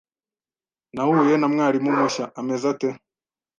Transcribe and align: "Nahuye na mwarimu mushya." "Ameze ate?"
"Nahuye 0.95 1.35
na 1.37 1.47
mwarimu 1.51 1.89
mushya." 1.97 2.25
"Ameze 2.39 2.65
ate?" 2.71 2.89